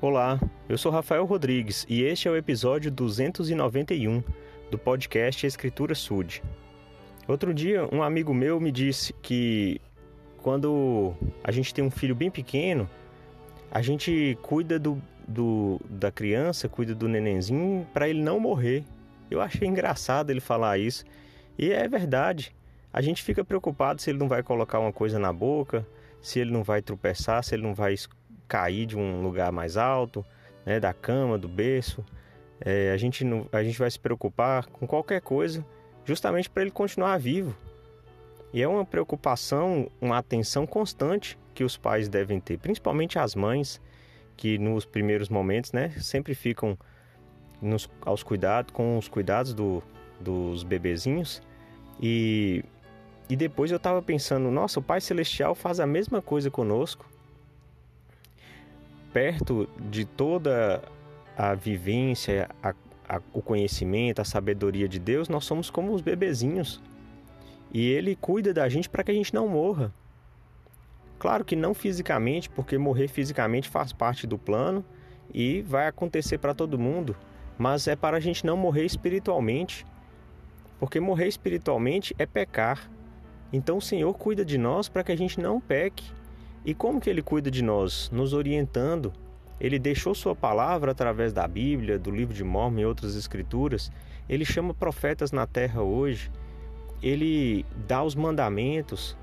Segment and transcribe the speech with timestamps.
[0.00, 0.38] Olá,
[0.68, 4.22] eu sou Rafael Rodrigues e este é o episódio 291
[4.70, 6.40] do podcast Escritura Sud.
[7.26, 9.80] Outro dia, um amigo meu me disse que
[10.36, 12.88] quando a gente tem um filho bem pequeno,
[13.72, 18.84] a gente cuida do, do da criança, cuida do nenenzinho para ele não morrer.
[19.28, 21.04] Eu achei engraçado ele falar isso
[21.58, 22.54] e é verdade.
[22.92, 25.84] A gente fica preocupado se ele não vai colocar uma coisa na boca,
[26.22, 27.94] se ele não vai tropeçar, se ele não vai
[28.48, 30.24] cair de um lugar mais alto,
[30.64, 32.04] né, da cama, do berço.
[32.60, 35.64] É, a, gente não, a gente vai se preocupar com qualquer coisa
[36.04, 37.54] justamente para ele continuar vivo.
[38.52, 43.80] E é uma preocupação, uma atenção constante que os pais devem ter, principalmente as mães,
[44.36, 46.78] que nos primeiros momentos né, sempre ficam
[47.60, 49.82] nos, aos cuidados, com os cuidados do,
[50.18, 51.42] dos bebezinhos.
[52.00, 52.64] E,
[53.28, 57.04] e depois eu estava pensando, nossa, o Pai Celestial faz a mesma coisa conosco
[59.18, 60.80] perto de toda
[61.36, 62.72] a vivência, a,
[63.08, 66.80] a, o conhecimento, a sabedoria de Deus, nós somos como os bebezinhos.
[67.72, 69.92] E Ele cuida da gente para que a gente não morra.
[71.18, 74.84] Claro que não fisicamente, porque morrer fisicamente faz parte do plano
[75.34, 77.16] e vai acontecer para todo mundo,
[77.58, 79.84] mas é para a gente não morrer espiritualmente,
[80.78, 82.88] porque morrer espiritualmente é pecar.
[83.52, 86.04] Então o Senhor cuida de nós para que a gente não peque.
[86.64, 88.10] E como que ele cuida de nós?
[88.10, 89.12] Nos orientando.
[89.60, 93.90] Ele deixou sua palavra através da Bíblia, do livro de Mormon e outras escrituras.
[94.28, 96.30] Ele chama profetas na terra hoje.
[97.02, 99.16] Ele dá os mandamentos.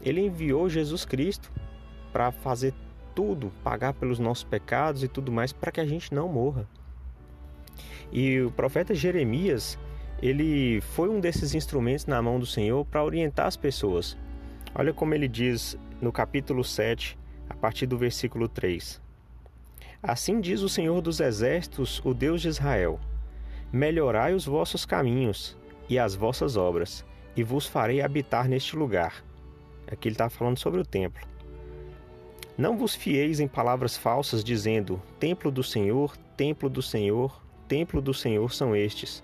[0.00, 1.50] Ele enviou Jesus Cristo
[2.12, 2.74] para fazer
[3.14, 6.68] tudo, pagar pelos nossos pecados e tudo mais, para que a gente não morra.
[8.12, 9.78] E o profeta Jeremias,
[10.22, 14.16] ele foi um desses instrumentos na mão do Senhor para orientar as pessoas.
[14.76, 17.16] Olha como ele diz no capítulo 7,
[17.48, 19.00] a partir do versículo 3.
[20.02, 22.98] Assim diz o Senhor dos Exércitos, o Deus de Israel:
[23.72, 25.56] Melhorai os vossos caminhos
[25.88, 27.04] e as vossas obras,
[27.36, 29.24] e vos farei habitar neste lugar.
[29.86, 31.24] Aqui ele está falando sobre o templo.
[32.58, 38.12] Não vos fieis em palavras falsas, dizendo: Templo do Senhor, templo do Senhor, templo do
[38.12, 39.22] Senhor são estes.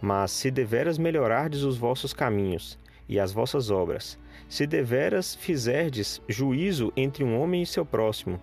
[0.00, 2.76] Mas se deveras melhorardes os vossos caminhos
[3.08, 4.18] e as vossas obras,
[4.52, 8.38] se deveras fizerdes juízo entre um homem e seu próximo,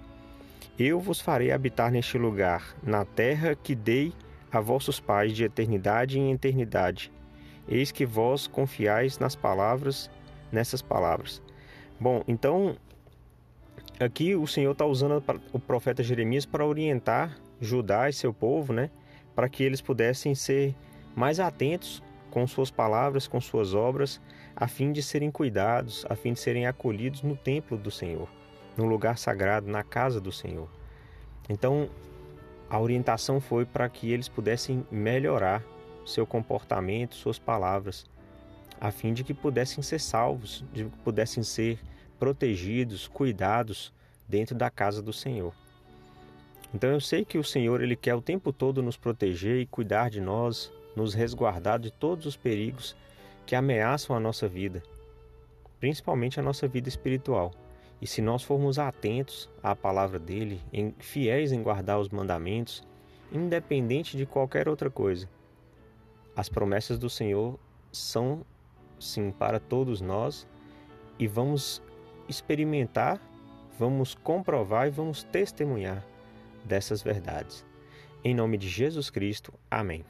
[0.79, 4.11] eu vos farei habitar neste lugar, na terra que dei
[4.51, 7.11] a vossos pais de eternidade em eternidade.
[7.67, 10.09] Eis que vós confiais nas palavras,
[10.51, 11.43] nessas palavras.
[11.99, 12.75] Bom, então
[13.99, 18.89] aqui o Senhor está usando o profeta Jeremias para orientar Judá e seu povo, né,
[19.35, 20.73] para que eles pudessem ser
[21.15, 24.21] mais atentos com suas palavras, com suas obras,
[24.55, 28.27] a fim de serem cuidados, a fim de serem acolhidos no templo do Senhor,
[28.77, 30.69] no lugar sagrado, na casa do Senhor.
[31.49, 31.89] Então,
[32.69, 35.63] a orientação foi para que eles pudessem melhorar
[36.05, 38.05] seu comportamento, suas palavras,
[38.79, 41.79] a fim de que pudessem ser salvos, de que pudessem ser
[42.19, 43.93] protegidos, cuidados
[44.27, 45.53] dentro da casa do Senhor.
[46.73, 50.09] Então eu sei que o Senhor ele quer o tempo todo nos proteger e cuidar
[50.09, 52.95] de nós, nos resguardar de todos os perigos
[53.45, 54.83] que ameaçam a nossa vida,
[55.79, 57.51] principalmente a nossa vida espiritual.
[58.01, 62.83] E se nós formos atentos à palavra dele, em, fiéis em guardar os mandamentos,
[63.31, 65.27] independente de qualquer outra coisa,
[66.35, 67.57] as promessas do Senhor
[67.91, 68.45] são
[68.99, 70.47] sim para todos nós
[71.17, 71.81] e vamos
[72.27, 73.19] experimentar,
[73.77, 76.05] vamos comprovar e vamos testemunhar
[76.63, 77.65] dessas verdades.
[78.23, 80.03] Em nome de Jesus Cristo, amém.